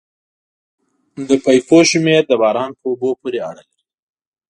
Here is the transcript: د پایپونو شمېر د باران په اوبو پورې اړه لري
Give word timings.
د 1.27 1.29
پایپونو 1.43 1.89
شمېر 1.91 2.21
د 2.27 2.31
باران 2.41 2.71
په 2.79 2.85
اوبو 2.91 3.09
پورې 3.21 3.39
اړه 3.49 3.63
لري 3.69 3.83